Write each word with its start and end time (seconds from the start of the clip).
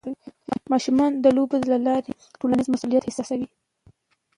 ماشومان 0.71 1.11
د 1.19 1.25
لوبو 1.37 1.57
له 1.71 1.77
لارې 1.87 2.11
ټولنیز 2.39 2.67
مسؤلیت 2.73 3.03
احساسوي. 3.05 3.47